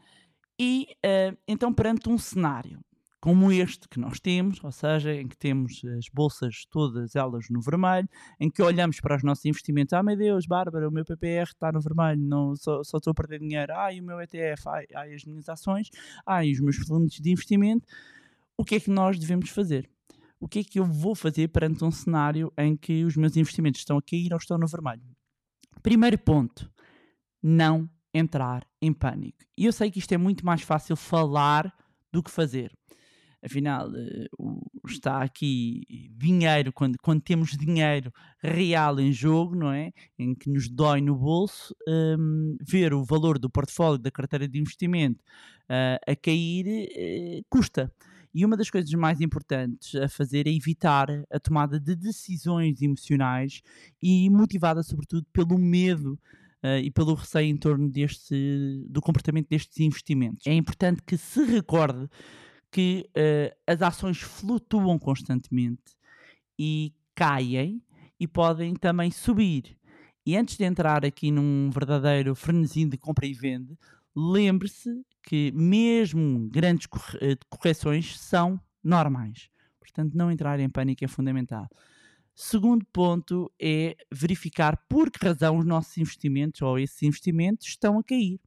E 0.58 0.88
uh, 1.04 1.36
então, 1.46 1.72
perante 1.72 2.08
um 2.08 2.18
cenário 2.18 2.80
como 3.26 3.50
este 3.50 3.88
que 3.88 3.98
nós 3.98 4.20
temos, 4.20 4.62
ou 4.62 4.70
seja, 4.70 5.12
em 5.12 5.26
que 5.26 5.36
temos 5.36 5.82
as 5.98 6.06
bolsas 6.12 6.64
todas 6.70 7.16
elas 7.16 7.46
no 7.50 7.60
vermelho, 7.60 8.08
em 8.38 8.48
que 8.48 8.62
olhamos 8.62 9.00
para 9.00 9.16
os 9.16 9.24
nossos 9.24 9.44
investimentos, 9.44 9.92
ah 9.94 10.02
meu 10.02 10.16
Deus, 10.16 10.46
Bárbara, 10.46 10.88
o 10.88 10.92
meu 10.92 11.04
PPR 11.04 11.48
está 11.48 11.72
no 11.72 11.80
vermelho, 11.80 12.20
não, 12.20 12.54
só, 12.54 12.84
só 12.84 12.98
estou 12.98 13.10
a 13.10 13.14
perder 13.14 13.40
dinheiro, 13.40 13.72
ai 13.74 13.98
o 13.98 14.04
meu 14.04 14.20
ETF, 14.20 14.68
ai, 14.68 14.86
ai 14.94 15.14
as 15.14 15.24
minhas 15.24 15.48
ações, 15.48 15.88
ai 16.24 16.52
os 16.52 16.60
meus 16.60 16.76
fundos 16.76 17.14
de 17.14 17.30
investimento, 17.30 17.84
o 18.56 18.64
que 18.64 18.76
é 18.76 18.80
que 18.80 18.90
nós 18.90 19.18
devemos 19.18 19.50
fazer? 19.50 19.90
O 20.38 20.46
que 20.46 20.60
é 20.60 20.64
que 20.64 20.78
eu 20.78 20.84
vou 20.84 21.16
fazer 21.16 21.48
perante 21.48 21.82
um 21.84 21.90
cenário 21.90 22.52
em 22.56 22.76
que 22.76 23.04
os 23.04 23.16
meus 23.16 23.36
investimentos 23.36 23.80
estão 23.80 23.98
a 23.98 24.02
cair 24.02 24.32
ou 24.32 24.38
estão 24.38 24.56
no 24.56 24.68
vermelho? 24.68 25.02
Primeiro 25.82 26.16
ponto, 26.16 26.70
não 27.42 27.90
entrar 28.16 28.66
em 28.80 28.92
pânico. 28.92 29.38
E 29.56 29.64
eu 29.64 29.72
sei 29.72 29.90
que 29.90 29.98
isto 29.98 30.12
é 30.12 30.18
muito 30.18 30.44
mais 30.44 30.62
fácil 30.62 30.96
falar 30.96 31.72
do 32.12 32.22
que 32.22 32.30
fazer 32.30 32.72
afinal 33.46 33.88
uh, 33.88 34.70
está 34.86 35.22
aqui 35.22 36.10
dinheiro, 36.12 36.72
quando, 36.72 36.96
quando 37.00 37.20
temos 37.22 37.56
dinheiro 37.56 38.12
real 38.42 38.98
em 39.00 39.12
jogo, 39.12 39.54
não 39.54 39.72
é? 39.72 39.92
Em 40.18 40.34
que 40.34 40.50
nos 40.50 40.68
dói 40.68 41.00
no 41.00 41.16
bolso, 41.16 41.74
um, 41.88 42.56
ver 42.60 42.92
o 42.92 43.04
valor 43.04 43.38
do 43.38 43.48
portfólio 43.48 43.98
da 43.98 44.10
carteira 44.10 44.48
de 44.48 44.58
investimento 44.58 45.22
uh, 45.70 45.98
a 46.06 46.16
cair 46.16 46.88
uh, 46.88 47.44
custa. 47.48 47.92
E 48.34 48.44
uma 48.44 48.56
das 48.56 48.68
coisas 48.68 48.92
mais 48.92 49.20
importantes 49.20 49.94
a 49.94 50.08
fazer 50.08 50.46
é 50.46 50.50
evitar 50.50 51.08
a 51.30 51.40
tomada 51.40 51.80
de 51.80 51.96
decisões 51.96 52.82
emocionais 52.82 53.62
e 54.02 54.28
motivada 54.28 54.82
sobretudo 54.82 55.26
pelo 55.32 55.56
medo 55.56 56.18
Uh, 56.66 56.80
e 56.82 56.90
pelo 56.90 57.14
receio 57.14 57.48
em 57.48 57.56
torno 57.56 57.88
deste, 57.88 58.84
do 58.88 59.00
comportamento 59.00 59.48
destes 59.48 59.78
investimentos. 59.78 60.44
É 60.46 60.52
importante 60.52 61.00
que 61.02 61.16
se 61.16 61.44
recorde 61.44 62.08
que 62.72 63.08
uh, 63.10 63.56
as 63.66 63.82
ações 63.82 64.18
flutuam 64.18 64.98
constantemente 64.98 65.94
e 66.58 66.92
caem 67.14 67.80
e 68.18 68.26
podem 68.26 68.74
também 68.74 69.12
subir. 69.12 69.78
E 70.24 70.36
antes 70.36 70.56
de 70.56 70.64
entrar 70.64 71.04
aqui 71.04 71.30
num 71.30 71.70
verdadeiro 71.70 72.34
frenesim 72.34 72.88
de 72.88 72.96
compra 72.96 73.26
e 73.26 73.32
venda, 73.32 73.78
lembre-se 74.14 75.04
que 75.22 75.52
mesmo 75.52 76.48
grandes 76.48 76.88
eh, 77.20 77.36
correções 77.48 78.18
são 78.18 78.60
normais. 78.82 79.48
Portanto, 79.78 80.14
não 80.14 80.30
entrar 80.30 80.58
em 80.58 80.68
pânico 80.68 81.04
é 81.04 81.08
fundamental. 81.08 81.68
Segundo 82.38 82.84
ponto 82.92 83.50
é 83.58 83.96
verificar 84.12 84.76
por 84.90 85.10
que 85.10 85.24
razão 85.24 85.56
os 85.56 85.64
nossos 85.64 85.96
investimentos 85.96 86.60
ou 86.60 86.78
esses 86.78 87.02
investimentos 87.02 87.66
estão 87.66 87.98
a 87.98 88.04
cair. 88.04 88.38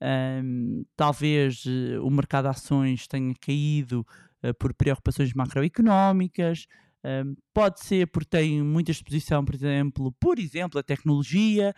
Um, 0.00 0.82
talvez 0.96 1.62
uh, 1.66 2.02
o 2.02 2.10
mercado 2.10 2.44
de 2.44 2.50
ações 2.50 3.06
tenha 3.06 3.34
caído 3.38 4.00
uh, 4.42 4.54
por 4.54 4.72
preocupações 4.72 5.34
macroeconómicas, 5.34 6.66
um, 7.04 7.36
pode 7.52 7.80
ser 7.80 8.06
porque 8.06 8.30
tem 8.30 8.62
muita 8.62 8.92
exposição, 8.92 9.44
por 9.44 9.54
exemplo, 9.54 10.10
por 10.18 10.38
exemplo, 10.38 10.80
a 10.80 10.82
tecnologia, 10.82 11.74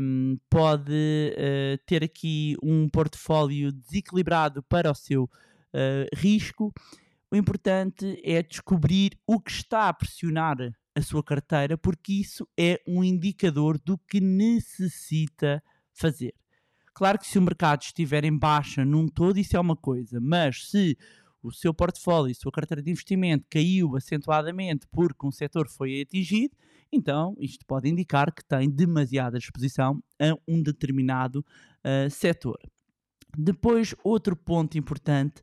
um, 0.00 0.38
pode 0.48 0.90
uh, 0.90 1.78
ter 1.84 2.02
aqui 2.02 2.56
um 2.62 2.88
portfólio 2.88 3.70
desequilibrado 3.72 4.62
para 4.62 4.90
o 4.90 4.94
seu 4.94 5.28
risco. 6.14 6.70
O 7.32 7.36
importante 7.36 8.20
é 8.22 8.42
descobrir 8.42 9.18
o 9.26 9.40
que 9.40 9.50
está 9.50 9.88
a 9.88 9.94
pressionar 9.94 10.58
a 10.94 11.00
sua 11.00 11.24
carteira, 11.24 11.78
porque 11.78 12.12
isso 12.12 12.46
é 12.60 12.78
um 12.86 13.02
indicador 13.02 13.78
do 13.78 13.96
que 13.96 14.20
necessita 14.20 15.62
fazer. 15.94 16.34
Claro 16.92 17.18
que 17.18 17.26
se 17.26 17.38
o 17.38 17.42
mercado 17.42 17.80
estiver 17.80 18.22
em 18.26 18.36
baixa 18.36 18.84
num 18.84 19.08
todo, 19.08 19.38
isso 19.38 19.56
é 19.56 19.60
uma 19.60 19.74
coisa, 19.74 20.20
mas 20.20 20.68
se 20.68 20.94
o 21.42 21.50
seu 21.50 21.72
portfólio, 21.72 22.32
a 22.32 22.34
sua 22.34 22.52
carteira 22.52 22.82
de 22.82 22.90
investimento 22.90 23.46
caiu 23.48 23.96
acentuadamente 23.96 24.86
porque 24.92 25.26
um 25.26 25.32
setor 25.32 25.70
foi 25.70 26.02
atingido, 26.02 26.54
então 26.92 27.34
isto 27.38 27.64
pode 27.64 27.88
indicar 27.88 28.30
que 28.30 28.44
tem 28.44 28.68
demasiada 28.68 29.38
exposição 29.38 30.04
a 30.20 30.36
um 30.46 30.62
determinado 30.62 31.38
uh, 31.38 32.10
setor. 32.10 32.58
Depois, 33.34 33.94
outro 34.04 34.36
ponto 34.36 34.76
importante 34.76 35.42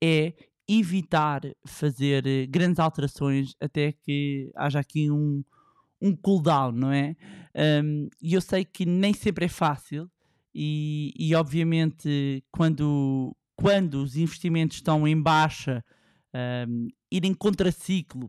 é 0.00 0.32
evitar 0.68 1.42
fazer 1.66 2.26
eh, 2.26 2.46
grandes 2.46 2.78
alterações 2.78 3.54
até 3.60 3.92
que 3.92 4.50
haja 4.56 4.80
aqui 4.80 5.10
um, 5.10 5.44
um 6.00 6.14
cooldown, 6.16 6.72
não 6.72 6.92
é? 6.92 7.16
Um, 7.82 8.08
e 8.20 8.34
eu 8.34 8.40
sei 8.40 8.64
que 8.64 8.84
nem 8.84 9.12
sempre 9.12 9.44
é 9.44 9.48
fácil, 9.48 10.10
e, 10.54 11.12
e 11.18 11.34
obviamente 11.34 12.42
quando, 12.50 13.36
quando 13.56 14.02
os 14.02 14.16
investimentos 14.16 14.78
estão 14.78 15.06
em 15.06 15.20
baixa, 15.20 15.84
um, 16.68 16.88
ir 17.10 17.24
em 17.24 17.34
contraciclo 17.34 18.28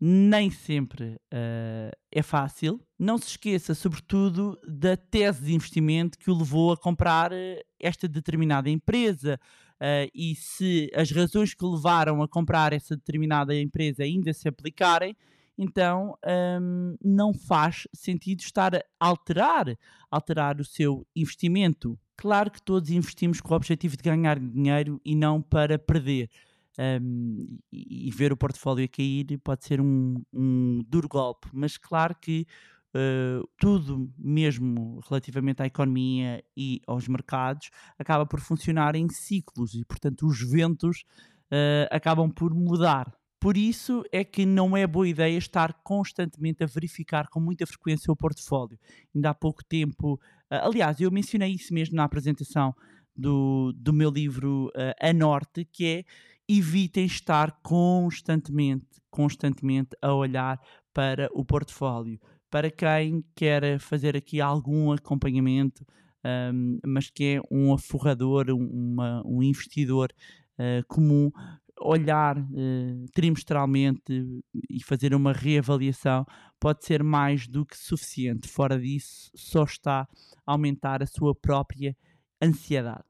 nem 0.00 0.50
sempre 0.50 1.16
uh, 1.32 1.90
é 2.12 2.22
fácil. 2.22 2.80
Não 2.98 3.16
se 3.18 3.28
esqueça, 3.28 3.74
sobretudo, 3.74 4.58
da 4.66 4.96
tese 4.96 5.44
de 5.44 5.54
investimento 5.54 6.18
que 6.18 6.30
o 6.30 6.36
levou 6.36 6.72
a 6.72 6.76
comprar 6.76 7.32
eh, 7.32 7.62
esta 7.80 8.06
determinada 8.06 8.68
empresa. 8.68 9.40
Uh, 9.80 10.08
e 10.14 10.34
se 10.34 10.90
as 10.94 11.10
razões 11.10 11.52
que 11.52 11.64
levaram 11.64 12.22
a 12.22 12.28
comprar 12.28 12.72
essa 12.72 12.96
determinada 12.96 13.54
empresa 13.54 14.02
ainda 14.02 14.32
se 14.32 14.48
aplicarem, 14.48 15.14
então 15.58 16.16
um, 16.60 16.96
não 17.02 17.32
faz 17.32 17.86
sentido 17.92 18.40
estar 18.40 18.74
a 18.74 18.82
alterar, 18.98 19.76
alterar 20.10 20.60
o 20.60 20.64
seu 20.64 21.06
investimento. 21.14 21.98
Claro 22.16 22.50
que 22.50 22.62
todos 22.62 22.90
investimos 22.90 23.40
com 23.40 23.52
o 23.52 23.56
objetivo 23.56 23.96
de 23.96 24.02
ganhar 24.02 24.38
dinheiro 24.38 25.00
e 25.04 25.14
não 25.14 25.40
para 25.40 25.78
perder. 25.78 26.30
Um, 26.78 27.58
e, 27.72 28.10
ver 28.10 28.34
o 28.34 28.36
portfólio 28.36 28.86
cair 28.86 29.38
pode 29.42 29.64
ser 29.64 29.80
um, 29.80 30.22
um 30.30 30.84
duro 30.86 31.08
golpe, 31.08 31.48
mas 31.50 31.78
claro 31.78 32.14
que 32.20 32.46
uh, 32.96 33.46
tudo, 33.58 34.10
mesmo 34.18 35.00
relativamente 35.08 35.62
à 35.62 35.66
economia 35.66 36.42
e 36.56 36.80
aos 36.86 37.06
mercados, 37.06 37.70
acaba 37.98 38.24
por 38.24 38.40
funcionar 38.40 38.96
em 38.96 39.08
ciclos 39.08 39.74
e, 39.74 39.84
portanto, 39.84 40.26
os 40.26 40.40
ventos 40.40 41.04
uh, 41.52 41.86
acabam 41.90 42.30
por 42.30 42.54
mudar. 42.54 43.12
Por 43.38 43.56
isso 43.56 44.02
é 44.10 44.24
que 44.24 44.46
não 44.46 44.76
é 44.76 44.86
boa 44.86 45.06
ideia 45.06 45.36
estar 45.36 45.74
constantemente 45.84 46.64
a 46.64 46.66
verificar 46.66 47.28
com 47.28 47.38
muita 47.38 47.66
frequência 47.66 48.10
o 48.10 48.16
portfólio. 48.16 48.78
Ainda 49.14 49.30
há 49.30 49.34
pouco 49.34 49.62
tempo, 49.62 50.18
ah, 50.50 50.66
aliás, 50.66 51.00
eu 51.00 51.10
mencionei 51.10 51.52
isso 51.52 51.72
mesmo 51.74 51.96
na 51.96 52.04
apresentação 52.04 52.74
do, 53.14 53.72
do 53.76 53.92
meu 53.92 54.10
livro 54.10 54.68
uh, 54.68 54.94
A 55.00 55.12
Norte, 55.12 55.64
que 55.64 55.86
é 55.86 56.04
evitem 56.48 57.04
estar 57.04 57.60
constantemente, 57.62 58.86
constantemente 59.10 59.90
a 60.00 60.12
olhar 60.14 60.60
para 60.94 61.28
o 61.32 61.44
portfólio. 61.44 62.18
Para 62.56 62.70
quem 62.70 63.22
quer 63.34 63.78
fazer 63.78 64.16
aqui 64.16 64.40
algum 64.40 64.90
acompanhamento, 64.90 65.84
um, 66.24 66.78
mas 66.86 67.10
que 67.10 67.36
é 67.36 67.40
um 67.50 67.74
aforrador, 67.74 68.46
um, 68.48 68.94
uma, 68.94 69.22
um 69.26 69.42
investidor 69.42 70.10
uh, 70.58 70.82
comum, 70.88 71.30
olhar 71.78 72.38
uh, 72.38 73.06
trimestralmente 73.12 74.40
e 74.70 74.82
fazer 74.82 75.14
uma 75.14 75.34
reavaliação 75.34 76.24
pode 76.58 76.86
ser 76.86 77.02
mais 77.02 77.46
do 77.46 77.66
que 77.66 77.76
suficiente. 77.76 78.48
Fora 78.48 78.80
disso, 78.80 79.30
só 79.34 79.64
está 79.64 80.08
a 80.46 80.52
aumentar 80.52 81.02
a 81.02 81.06
sua 81.06 81.34
própria 81.34 81.94
ansiedade. 82.42 83.04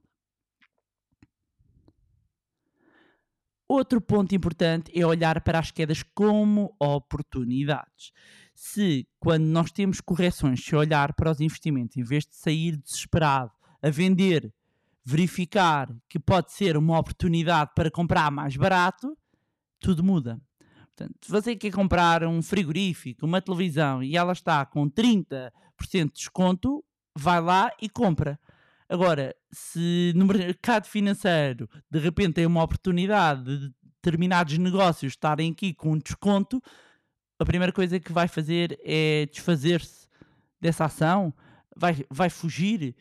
Outro 3.69 4.01
ponto 4.01 4.35
importante 4.35 4.91
é 4.93 5.07
olhar 5.07 5.41
para 5.41 5.61
as 5.61 5.71
quedas 5.71 6.03
como 6.03 6.75
oportunidades. 6.81 8.13
Se, 8.59 9.07
quando 9.21 9.45
nós 9.45 9.71
temos 9.71 10.01
correções, 10.01 10.65
se 10.65 10.75
olhar 10.75 11.13
para 11.13 11.31
os 11.31 11.41
investimentos, 11.41 11.97
em 11.97 12.03
vez 12.03 12.25
de 12.25 12.35
sair 12.35 12.77
desesperado 12.79 13.53
a 13.83 13.91
vender 13.91 14.53
verificar 15.05 15.95
que 16.09 16.19
pode 16.19 16.53
ser 16.53 16.77
uma 16.77 16.99
oportunidade 16.99 17.71
para 17.77 17.91
comprar 17.91 18.29
mais 18.31 18.57
barato, 18.57 19.17
tudo 19.79 20.03
muda. 20.03 20.41
Portanto, 20.97 21.15
se 21.21 21.31
você 21.31 21.55
quer 21.55 21.71
comprar 21.71 22.25
um 22.25 22.43
frigorífico, 22.43 23.27
uma 23.27 23.41
televisão 23.41 24.03
e 24.03 24.17
ela 24.17 24.33
está 24.33 24.65
com 24.65 24.91
30% 24.91 25.53
de 25.93 26.13
desconto, 26.13 26.83
vai 27.15 27.41
lá 27.41 27.71
e 27.81 27.89
compra. 27.89 28.41
Agora, 28.89 29.37
se 29.53 30.13
no 30.17 30.25
mercado 30.27 30.87
financeiro 30.87 31.69
de 31.91 31.99
repente 31.99 32.35
tem 32.35 32.47
uma 32.47 32.63
oportunidade 32.63 33.45
de 33.45 33.75
determinados 34.03 34.57
negócios 34.59 35.13
estarem 35.13 35.53
aqui 35.53 35.75
com 35.75 35.93
um 35.93 35.99
desconto, 35.99 36.61
a 37.39 37.45
primeira 37.45 37.73
coisa 37.73 38.01
que 38.01 38.13
vai 38.13 38.29
fazer 38.29 38.79
é 38.83 39.27
desfazer-se 39.27 40.09
dessa 40.61 40.87
ação, 40.87 41.33
vai, 41.77 42.05
vai 42.11 42.31
fugir. 42.31 42.95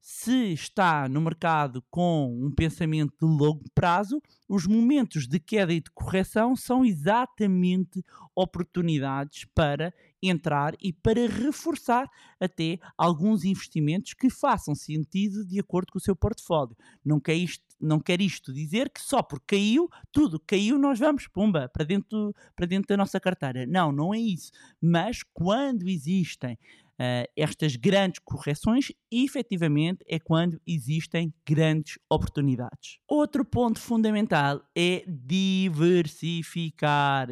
Se 0.00 0.52
está 0.52 1.08
no 1.08 1.20
mercado 1.20 1.80
com 1.88 2.26
um 2.44 2.50
pensamento 2.50 3.14
de 3.20 3.26
longo 3.26 3.64
prazo, 3.72 4.20
os 4.48 4.66
momentos 4.66 5.28
de 5.28 5.38
queda 5.38 5.72
e 5.72 5.80
de 5.80 5.90
correção 5.92 6.56
são 6.56 6.84
exatamente 6.84 8.02
oportunidades 8.34 9.44
para 9.54 9.94
entrar 10.20 10.74
e 10.80 10.92
para 10.92 11.28
reforçar 11.28 12.08
até 12.40 12.80
alguns 12.98 13.44
investimentos 13.44 14.14
que 14.14 14.28
façam 14.28 14.74
sentido 14.74 15.44
de 15.46 15.60
acordo 15.60 15.92
com 15.92 15.98
o 15.98 16.02
seu 16.02 16.16
portfólio. 16.16 16.76
Não 17.04 17.20
quer 17.20 17.34
isto, 17.34 17.64
não 17.82 18.00
quer 18.00 18.20
isto 18.20 18.52
dizer 18.52 18.90
que 18.90 19.00
só 19.00 19.22
porque 19.22 19.56
caiu, 19.56 19.88
tudo 20.10 20.42
caiu, 20.46 20.78
nós 20.78 20.98
vamos, 20.98 21.26
pumba, 21.26 21.68
para 21.68 21.84
dentro, 21.84 22.34
para 22.54 22.66
dentro 22.66 22.88
da 22.88 22.96
nossa 22.96 23.20
carteira. 23.20 23.66
Não, 23.66 23.92
não 23.92 24.14
é 24.14 24.18
isso. 24.18 24.50
Mas 24.80 25.22
quando 25.34 25.88
existem 25.88 26.54
uh, 26.54 27.28
estas 27.36 27.76
grandes 27.76 28.20
correções, 28.24 28.92
efetivamente 29.10 30.04
é 30.08 30.18
quando 30.18 30.58
existem 30.66 31.32
grandes 31.46 31.98
oportunidades. 32.08 32.98
Outro 33.08 33.44
ponto 33.44 33.78
fundamental 33.80 34.62
é 34.74 35.04
diversificar. 35.06 37.28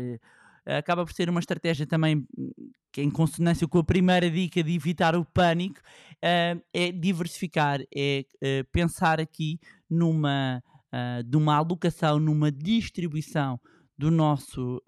Acaba 0.67 1.05
por 1.05 1.13
ser 1.13 1.29
uma 1.29 1.41
estratégia 1.41 1.87
também 1.87 2.27
que, 2.93 3.03
em 3.03 3.11
consonância 3.11 3.67
com 3.67 3.79
a 3.79 3.85
primeira 3.85 4.31
dica 4.31 4.63
de 4.63 4.75
evitar 4.75 5.17
o 5.17 5.25
pânico, 5.25 5.81
uh, 5.81 6.63
é 6.73 6.93
diversificar, 6.93 7.81
é 7.95 8.25
uh, 8.37 8.65
pensar 8.73 9.21
aqui 9.21 9.59
numa, 9.89 10.63
de 11.25 11.37
uma 11.37 11.57
alocação, 11.57 12.19
numa 12.19 12.51
distribuição 12.51 13.61
do 13.99 14.11
nosso 14.11 14.81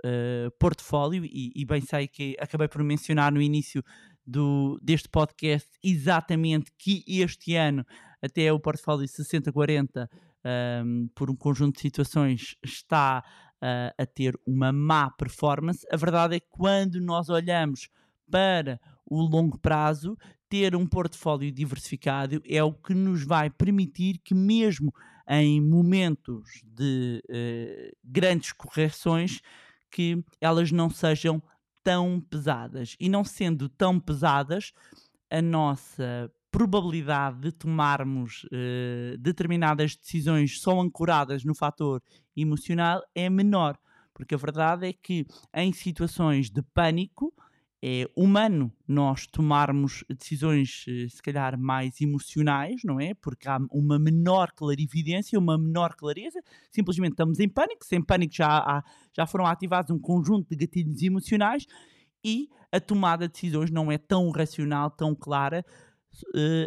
portfólio, 0.59 1.25
e, 1.25 1.53
e, 1.55 1.65
bem 1.65 1.81
sei 1.81 2.07
que 2.07 2.37
acabei 2.41 2.69
por 2.69 2.83
mencionar 2.83 3.33
no 3.33 3.43
início 3.43 3.83
do, 4.27 4.79
deste 4.83 5.09
podcast 5.09 5.69
exatamente 5.83 6.71
que 6.79 7.05
este 7.07 7.57
ano 7.57 7.85
até 8.23 8.53
o 8.53 8.61
portfólio 8.61 9.07
60-40 9.07 10.09
um, 10.85 11.09
por 11.15 11.31
um 11.31 11.37
conjunto 11.37 11.77
de 11.77 11.83
situações 11.83 12.57
está 12.65 13.25
uh, 13.63 13.95
a 13.97 14.05
ter 14.07 14.39
uma 14.47 14.73
má 14.73 15.11
performance. 15.11 15.87
A 15.91 15.97
verdade 15.97 16.37
é 16.37 16.41
que 16.41 16.49
quando 16.51 17.01
nós 17.01 17.29
olhamos 17.29 17.89
para 18.31 18.81
o 19.07 19.21
longo 19.21 19.59
prazo, 19.59 20.17
ter 20.49 20.75
um 20.75 20.87
portfólio 20.87 21.51
diversificado 21.53 22.43
é 22.45 22.63
o 22.63 22.73
que 22.73 22.95
nos 22.95 23.25
vai 23.25 23.49
permitir 23.49 24.19
que, 24.19 24.35
mesmo 24.35 24.93
em 25.29 25.61
momentos 25.61 26.61
de 26.65 27.23
uh, 27.31 27.97
grandes 28.05 28.53
correções, 28.53 29.41
que 29.91 30.23
elas 30.41 30.73
não 30.73 30.91
sejam 30.91 31.43
tão 31.83 32.21
pesadas. 32.21 32.97
E 32.99 33.09
não 33.09 33.25
sendo 33.25 33.69
tão 33.69 33.99
pesadas, 33.99 34.73
a 35.31 35.41
nossa 35.41 36.31
probabilidade 36.53 37.41
de 37.41 37.51
tomarmos 37.51 38.45
uh, 38.45 39.17
determinadas 39.19 39.97
decisões 39.97 40.61
só 40.61 40.79
ancoradas 40.79 41.45
no 41.45 41.55
fator 41.55 42.03
emocional 42.37 43.03
é 43.15 43.29
menor. 43.31 43.77
Porque 44.15 44.35
a 44.35 44.39
verdade 44.39 44.87
é 44.87 44.93
que 44.93 45.27
em 45.55 45.73
situações 45.73 46.51
de 46.51 46.63
pânico 46.63 47.35
é 47.83 48.05
humano 48.15 48.71
nós 48.87 49.27
tomarmos 49.27 50.05
decisões, 50.09 50.85
eh, 50.87 51.09
se 51.09 51.21
calhar, 51.21 51.59
mais 51.59 52.01
emocionais, 52.01 52.83
não 52.85 53.01
é? 53.01 53.13
Porque 53.15 53.49
há 53.49 53.59
uma 53.73 53.99
menor 53.99 54.53
clarividência, 54.53 55.37
uma 55.37 55.59
menor 55.59 55.97
clareza. 55.97 56.41
Simplesmente 56.71 57.13
estamos 57.13 57.41
em 57.41 57.49
pânico. 57.49 57.85
Sem 57.85 58.01
pânico 58.01 58.35
já, 58.35 58.59
há, 58.59 58.85
já 59.13 59.27
foram 59.27 59.47
ativados 59.47 59.91
um 59.91 59.99
conjunto 59.99 60.49
de 60.51 60.55
gatilhos 60.55 61.03
emocionais 61.03 61.67
e 62.25 62.49
a 62.71 62.79
tomada 62.79 63.27
de 63.27 63.33
decisões 63.33 63.71
não 63.71 63.91
é 63.91 63.99
tão 63.99 64.31
racional, 64.31 64.89
tão 64.91 65.13
clara, 65.15 65.65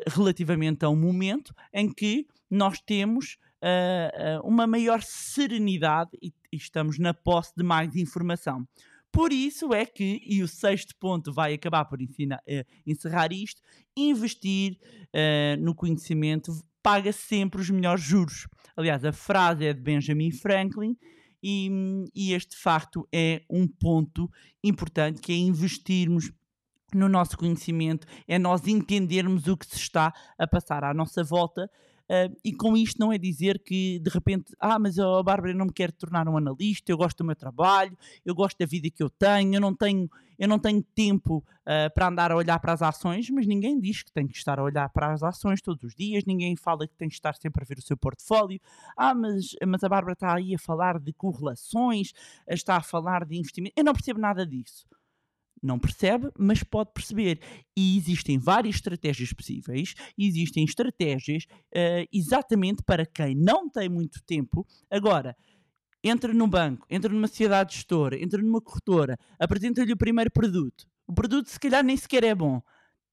relativamente 0.07 0.83
a 0.85 0.89
um 0.89 0.95
momento 0.95 1.53
em 1.73 1.91
que 1.91 2.27
nós 2.49 2.79
temos 2.79 3.37
uh, 3.61 4.39
uh, 4.41 4.47
uma 4.47 4.67
maior 4.67 5.01
serenidade 5.01 6.11
e, 6.21 6.33
estamos 6.51 6.97
na 6.99 7.13
posse 7.13 7.53
de 7.55 7.63
mais 7.63 7.95
informação. 7.95 8.67
Por 9.11 9.31
isso 9.31 9.73
é 9.73 9.85
que, 9.85 10.21
e 10.25 10.43
o 10.43 10.47
sexto 10.47 10.95
ponto 10.97 11.31
vai 11.33 11.53
acabar 11.53 11.85
por 11.85 12.01
ensinar, 12.01 12.41
encerrar 12.85 13.31
isto, 13.31 13.61
investir 13.95 14.77
no 15.59 15.73
conhecimento 15.73 16.51
paga 16.85 17.11
sempre 17.11 17.59
os 17.59 17.69
melhores 17.69 18.03
juros. 18.03 18.47
Aliás, 18.77 19.03
a 19.03 19.11
frase 19.11 19.65
é 19.65 19.73
de 19.73 19.81
Benjamin 19.81 20.31
Franklin 20.31 20.95
e, 21.41 21.69
e 22.13 22.33
este 22.33 22.55
facto 22.55 23.07
é 23.11 23.41
um 23.49 23.67
ponto 23.67 24.29
importante 24.63 25.19
que 25.19 25.31
é 25.31 25.35
investirmos 25.35 26.31
no 26.93 27.09
nosso 27.09 27.37
conhecimento, 27.37 28.07
é 28.27 28.37
nós 28.37 28.67
entendermos 28.67 29.47
o 29.47 29.57
que 29.57 29.65
se 29.65 29.77
está 29.77 30.13
a 30.37 30.47
passar 30.47 30.83
à 30.83 30.93
nossa 30.93 31.23
volta. 31.23 31.69
Uh, 32.07 32.37
e 32.43 32.53
com 32.53 32.77
isto 32.77 32.99
não 32.99 33.11
é 33.11 33.17
dizer 33.17 33.57
que 33.57 33.97
de 33.97 34.11
repente, 34.11 34.53
ah, 34.59 34.77
mas 34.77 34.99
a 34.99 35.07
oh, 35.09 35.23
Bárbara 35.23 35.55
não 35.55 35.65
me 35.65 35.73
quero 35.73 35.91
tornar 35.91 36.29
um 36.29 36.37
analista, 36.37 36.91
eu 36.91 36.97
gosto 36.97 37.17
do 37.17 37.25
meu 37.25 37.35
trabalho, 37.35 37.97
eu 38.23 38.35
gosto 38.35 38.59
da 38.59 38.65
vida 38.67 38.87
que 38.91 39.01
eu 39.01 39.09
tenho, 39.09 39.55
eu 39.55 39.59
não 39.59 39.73
tenho, 39.73 40.07
eu 40.37 40.47
não 40.47 40.59
tenho 40.59 40.83
tempo 40.83 41.37
uh, 41.37 41.91
para 41.95 42.07
andar 42.07 42.31
a 42.31 42.35
olhar 42.35 42.59
para 42.59 42.73
as 42.73 42.83
ações, 42.83 43.27
mas 43.31 43.47
ninguém 43.47 43.79
diz 43.79 44.03
que 44.03 44.11
tem 44.11 44.27
que 44.27 44.37
estar 44.37 44.59
a 44.59 44.63
olhar 44.63 44.87
para 44.89 45.13
as 45.13 45.23
ações 45.23 45.63
todos 45.63 45.83
os 45.83 45.95
dias, 45.95 46.23
ninguém 46.25 46.55
fala 46.55 46.87
que 46.87 46.95
tem 46.95 47.09
que 47.09 47.15
estar 47.15 47.33
sempre 47.37 47.63
a 47.63 47.65
ver 47.65 47.79
o 47.79 47.81
seu 47.81 47.97
portfólio. 47.97 48.61
Ah, 48.95 49.15
mas, 49.15 49.55
mas 49.67 49.83
a 49.83 49.89
Bárbara 49.89 50.13
está 50.13 50.35
aí 50.35 50.53
a 50.53 50.59
falar 50.59 50.99
de 50.99 51.11
correlações, 51.11 52.13
está 52.47 52.75
a 52.77 52.83
falar 52.83 53.25
de 53.25 53.35
investimento. 53.35 53.73
Eu 53.75 53.83
não 53.83 53.93
percebo 53.93 54.19
nada 54.19 54.45
disso 54.45 54.85
não 55.65 55.79
percebe, 55.79 56.29
mas 56.37 56.63
pode 56.63 56.91
perceber. 56.93 57.39
E 57.75 57.97
existem 57.97 58.37
várias 58.37 58.75
estratégias 58.75 59.33
possíveis, 59.33 59.93
existem 60.17 60.63
estratégias 60.63 61.45
uh, 61.73 62.07
exatamente 62.11 62.83
para 62.83 63.05
quem 63.05 63.35
não 63.35 63.69
tem 63.69 63.89
muito 63.89 64.23
tempo. 64.23 64.65
Agora, 64.89 65.35
entra 66.03 66.33
num 66.33 66.47
banco, 66.47 66.85
entra 66.89 67.11
numa 67.11 67.27
sociedade 67.27 67.75
gestora, 67.75 68.21
entra 68.21 68.41
numa 68.41 68.61
corretora, 68.61 69.17
apresenta-lhe 69.39 69.93
o 69.93 69.97
primeiro 69.97 70.31
produto. 70.31 70.87
O 71.07 71.13
produto, 71.13 71.47
se 71.49 71.59
calhar, 71.59 71.83
nem 71.83 71.97
sequer 71.97 72.23
é 72.23 72.35
bom. 72.35 72.61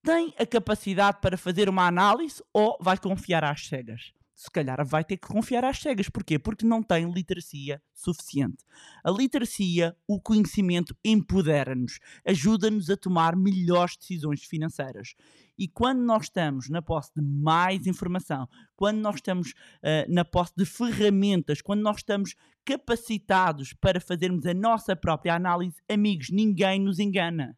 Tem 0.03 0.35
a 0.39 0.45
capacidade 0.45 1.19
para 1.21 1.37
fazer 1.37 1.69
uma 1.69 1.87
análise 1.87 2.43
ou 2.53 2.77
vai 2.81 2.99
confiar 2.99 3.45
às 3.45 3.67
cegas? 3.67 4.13
Se 4.35 4.51
calhar 4.51 4.85
vai 4.85 5.05
ter 5.05 5.17
que 5.17 5.29
confiar 5.29 5.65
às 5.65 5.79
cegas. 5.79 6.09
Porquê? 6.09 6.39
Porque 6.39 6.67
não 6.67 6.83
tem 6.83 7.11
literacia 7.11 7.81
suficiente. 7.95 8.65
A 9.05 9.11
literacia, 9.11 9.97
o 10.07 10.21
conhecimento, 10.21 10.97
empodera-nos, 11.05 11.99
ajuda-nos 12.25 12.91
a 12.91 12.97
tomar 12.97 13.37
melhores 13.37 13.97
decisões 13.97 14.43
financeiras. 14.45 15.15
E 15.57 15.69
quando 15.69 16.01
nós 16.01 16.25
estamos 16.25 16.69
na 16.69 16.83
posse 16.83 17.11
de 17.15 17.23
mais 17.23 17.87
informação, 17.87 18.49
quando 18.75 18.99
nós 18.99 19.17
estamos 19.17 19.51
uh, 19.51 20.13
na 20.13 20.25
posse 20.25 20.53
de 20.57 20.65
ferramentas, 20.65 21.61
quando 21.61 21.83
nós 21.83 21.99
estamos 21.99 22.35
capacitados 22.65 23.73
para 23.75 24.01
fazermos 24.01 24.47
a 24.47 24.55
nossa 24.55 24.97
própria 24.97 25.35
análise, 25.35 25.77
amigos, 25.89 26.31
ninguém 26.31 26.81
nos 26.81 26.99
engana. 26.99 27.57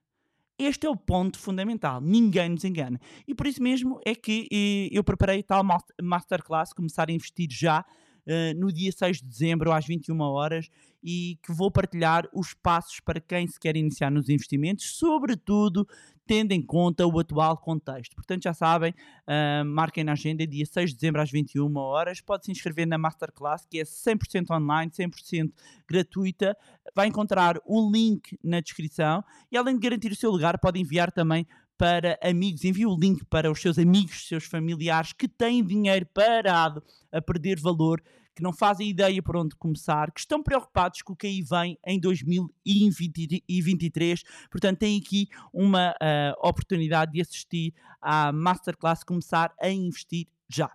Este 0.64 0.86
é 0.86 0.90
o 0.90 0.96
ponto 0.96 1.38
fundamental, 1.38 2.00
ninguém 2.00 2.48
nos 2.48 2.64
engana. 2.64 2.98
E 3.28 3.34
por 3.34 3.46
isso 3.46 3.62
mesmo 3.62 4.00
é 4.02 4.14
que 4.14 4.48
eu 4.90 5.04
preparei 5.04 5.42
tal 5.42 5.62
masterclass, 6.02 6.72
começar 6.72 7.10
a 7.10 7.12
investir 7.12 7.48
já 7.50 7.80
uh, 7.80 8.58
no 8.58 8.72
dia 8.72 8.90
6 8.90 9.20
de 9.20 9.28
dezembro 9.28 9.70
às 9.70 9.86
21 9.86 10.18
horas 10.20 10.70
e 11.02 11.38
que 11.42 11.52
vou 11.52 11.70
partilhar 11.70 12.26
os 12.32 12.54
passos 12.54 12.98
para 13.00 13.20
quem 13.20 13.46
se 13.46 13.60
quer 13.60 13.76
iniciar 13.76 14.10
nos 14.10 14.30
investimentos, 14.30 14.96
sobretudo 14.96 15.86
tendo 16.26 16.52
em 16.52 16.62
conta 16.62 17.06
o 17.06 17.18
atual 17.18 17.56
contexto. 17.56 18.14
Portanto, 18.16 18.44
já 18.44 18.54
sabem, 18.54 18.92
uh, 18.92 19.64
marquem 19.64 20.04
na 20.04 20.12
agenda, 20.12 20.46
dia 20.46 20.64
6 20.64 20.90
de 20.90 20.96
dezembro 20.96 21.20
às 21.20 21.30
21 21.30 21.76
horas. 21.76 22.20
Pode 22.20 22.46
se 22.46 22.52
inscrever 22.52 22.86
na 22.86 22.98
Masterclass, 22.98 23.66
que 23.66 23.80
é 23.80 23.84
100% 23.84 24.50
online, 24.50 24.90
100% 24.90 25.52
gratuita. 25.88 26.56
Vai 26.94 27.08
encontrar 27.08 27.58
o 27.66 27.90
link 27.90 28.38
na 28.42 28.60
descrição 28.60 29.22
e, 29.50 29.56
além 29.56 29.74
de 29.74 29.80
garantir 29.80 30.10
o 30.12 30.16
seu 30.16 30.30
lugar, 30.30 30.58
pode 30.58 30.80
enviar 30.80 31.12
também 31.12 31.46
para 31.76 32.18
amigos, 32.22 32.64
envie 32.64 32.86
o 32.86 32.96
link 32.96 33.24
para 33.24 33.50
os 33.50 33.60
seus 33.60 33.78
amigos, 33.78 34.28
seus 34.28 34.44
familiares 34.44 35.12
que 35.12 35.26
têm 35.26 35.64
dinheiro 35.64 36.06
parado 36.06 36.82
a 37.12 37.20
perder 37.20 37.58
valor, 37.60 38.02
que 38.34 38.42
não 38.42 38.52
fazem 38.52 38.88
ideia 38.88 39.22
por 39.22 39.36
onde 39.36 39.54
começar, 39.56 40.10
que 40.10 40.20
estão 40.20 40.42
preocupados 40.42 41.02
com 41.02 41.12
o 41.12 41.16
que 41.16 41.26
aí 41.26 41.42
vem 41.42 41.78
em 41.86 42.00
2023. 42.00 44.22
Portanto, 44.50 44.78
tem 44.78 44.98
aqui 44.98 45.28
uma 45.52 45.92
uh, 45.92 46.48
oportunidade 46.48 47.12
de 47.12 47.20
assistir 47.20 47.74
à 48.00 48.32
Masterclass, 48.32 49.04
começar 49.04 49.54
a 49.60 49.68
investir 49.68 50.26
já. 50.48 50.70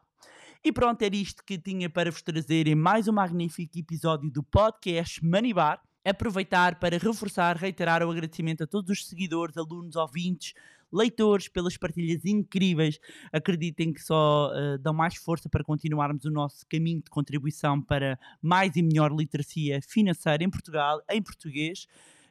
E 0.64 0.72
pronto, 0.72 1.02
era 1.02 1.16
isto 1.16 1.44
que 1.46 1.58
tinha 1.58 1.90
para 1.90 2.12
vos 2.12 2.22
trazer 2.22 2.68
em 2.68 2.76
mais 2.76 3.08
um 3.08 3.14
magnífico 3.14 3.78
episódio 3.78 4.30
do 4.30 4.44
podcast 4.44 5.24
Money 5.24 5.54
Bar 5.54 5.82
aproveitar 6.04 6.80
para 6.80 6.98
reforçar, 6.98 7.58
reiterar 7.58 8.04
o 8.04 8.12
agradecimento 8.12 8.64
a 8.64 8.68
todos 8.68 8.90
os 8.90 9.08
seguidores, 9.08 9.58
alunos, 9.58 9.96
ouvintes, 9.96 10.54
leitores, 10.92 11.48
pelas 11.48 11.78
partilhas 11.78 12.26
incríveis. 12.26 13.00
Acreditem 13.32 13.94
que 13.94 14.02
só 14.02 14.52
uh, 14.52 14.78
dão 14.78 14.94
mais 14.94 15.16
força 15.16 15.50
para 15.50 15.64
continuarmos 15.64 16.26
o 16.26 16.32
nosso 16.32 16.66
caminho 16.68 17.02
de 17.02 17.10
contribuição 17.10 17.82
para 17.82 18.20
mais 18.42 18.76
e 18.76 18.82
melhor 18.82 19.12
literacia 19.12 19.82
financeira 19.82 20.44
em 20.44 20.50
Portugal, 20.50 21.02
em 21.10 21.22
português. 21.22 21.88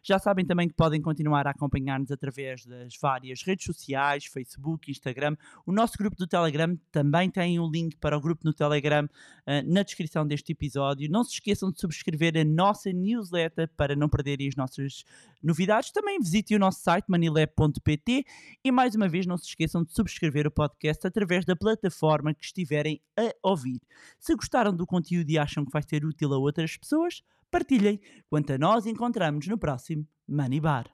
Já 0.09 0.18
sabem 0.18 0.42
também 0.42 0.66
que 0.66 0.75
podem 0.75 1.03
continuar 1.03 1.47
a 1.47 1.51
acompanhar-nos 1.51 2.11
através 2.11 2.64
das 2.64 2.97
várias 2.99 3.42
redes 3.42 3.66
sociais, 3.66 4.25
Facebook, 4.25 4.90
Instagram. 4.90 5.37
O 5.66 5.71
nosso 5.71 5.99
grupo 5.99 6.16
do 6.16 6.27
Telegram 6.27 6.79
também 6.90 7.29
tem 7.29 7.61
um 7.61 7.71
link 7.71 7.94
para 7.99 8.16
o 8.16 8.21
grupo 8.21 8.40
no 8.42 8.55
Telegram 8.55 9.05
uh, 9.05 9.71
na 9.71 9.83
descrição 9.83 10.27
deste 10.27 10.53
episódio. 10.53 11.11
Não 11.11 11.23
se 11.23 11.35
esqueçam 11.35 11.71
de 11.71 11.79
subscrever 11.79 12.38
a 12.38 12.42
nossa 12.42 12.90
newsletter 12.90 13.68
para 13.77 13.94
não 13.94 14.09
perderem 14.09 14.49
as 14.49 14.57
nossas 14.57 15.05
novidades. 15.42 15.90
Também 15.90 16.18
visitem 16.18 16.57
o 16.57 16.61
nosso 16.61 16.81
site 16.81 17.05
manilab.pt 17.07 18.25
e 18.64 18.73
mais 18.73 18.94
uma 18.94 19.11
vez 19.11 19.27
não 19.27 19.37
se 19.37 19.49
esqueçam 19.49 19.85
de 19.85 19.92
subscrever 19.92 20.47
o 20.47 20.51
podcast 20.51 21.07
através 21.07 21.44
da 21.44 21.55
plataforma 21.55 22.33
que 22.33 22.47
estiverem 22.47 22.99
a 23.14 23.31
ouvir. 23.42 23.79
Se 24.18 24.35
gostaram 24.35 24.75
do 24.75 24.87
conteúdo 24.87 25.29
e 25.29 25.38
acham 25.38 25.66
que 25.66 25.71
vai 25.71 25.83
ser 25.83 26.03
útil 26.03 26.33
a 26.33 26.38
outras 26.38 26.79
pessoas, 26.79 27.23
partilhem. 27.50 28.00
Quanto 28.28 28.52
a 28.52 28.58
nós, 28.58 28.87
encontramos 28.87 29.46
no 29.46 29.58
próximo 29.58 30.06
Money 30.28 30.61
Bar. 30.61 30.90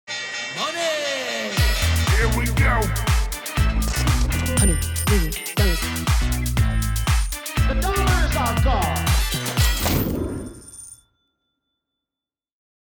Money! 0.57 1.51
Here 2.15 2.27
we 2.37 2.45
go. 2.47 3.14